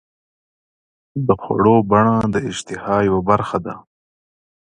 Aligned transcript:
د 1.27 1.29
خوړو 1.41 1.75
بڼه 1.89 2.15
د 2.33 2.35
اشتها 2.49 2.95
یوه 3.07 3.21
برخه 3.29 3.57
ده. 3.65 3.75